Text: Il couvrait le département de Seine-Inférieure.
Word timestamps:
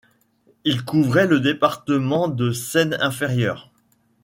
Il 0.63 0.83
couvrait 0.83 1.27
le 1.27 1.39
département 1.39 2.27
de 2.27 2.51
Seine-Inférieure. 2.51 3.69